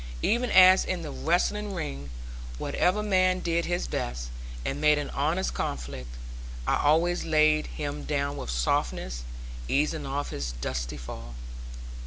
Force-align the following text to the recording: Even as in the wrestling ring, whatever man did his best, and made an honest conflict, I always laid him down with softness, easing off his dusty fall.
Even 0.23 0.49
as 0.49 0.83
in 0.83 1.03
the 1.03 1.11
wrestling 1.11 1.75
ring, 1.75 2.09
whatever 2.57 3.03
man 3.03 3.39
did 3.39 3.65
his 3.65 3.87
best, 3.87 4.29
and 4.65 4.81
made 4.81 4.97
an 4.97 5.11
honest 5.11 5.53
conflict, 5.53 6.09
I 6.65 6.77
always 6.77 7.23
laid 7.23 7.67
him 7.67 8.05
down 8.05 8.35
with 8.35 8.49
softness, 8.49 9.23
easing 9.67 10.07
off 10.07 10.31
his 10.31 10.53
dusty 10.53 10.97
fall. 10.97 11.35